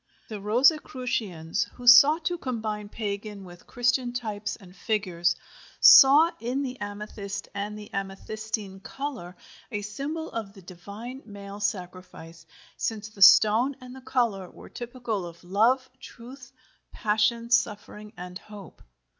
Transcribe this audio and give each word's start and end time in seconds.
The 0.29 0.41
Rosicrucians, 0.41 1.65
who 1.75 1.85
sought 1.85 2.25
to 2.25 2.39
combine 2.39 2.89
pagan 2.89 3.43
with 3.43 3.67
Christian 3.67 4.13
types 4.13 4.55
and 4.55 4.75
figures, 4.75 5.35
saw 5.79 6.31
in 6.39 6.63
the 6.63 6.79
amethyst 6.81 7.49
and 7.53 7.77
the 7.77 7.91
amethystine 7.93 8.79
color 8.79 9.37
a 9.71 9.83
symbol 9.83 10.31
of 10.31 10.53
the 10.53 10.63
divine 10.63 11.21
male 11.27 11.59
sacrifice, 11.59 12.47
since 12.77 13.09
the 13.09 13.21
stone 13.21 13.75
and 13.79 13.95
the 13.95 14.01
color 14.01 14.49
were 14.49 14.69
typical 14.69 15.23
of 15.23 15.43
love, 15.43 15.87
truth, 15.99 16.51
passion, 16.91 17.51
suffering, 17.51 18.11
and 18.17 18.39
hope. 18.39 18.81